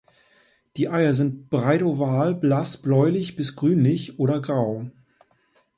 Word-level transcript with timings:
Die 0.77 0.89
Eier 0.89 1.13
sind 1.13 1.51
breitoval, 1.51 2.33
blass 2.33 2.81
bläulich 2.81 3.35
bis 3.35 3.55
grünlich 3.55 4.17
oder 4.17 4.41
grau. 4.41 4.89